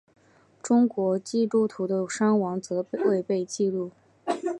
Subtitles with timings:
[0.63, 3.91] 中国基督徒的伤亡则未被记录。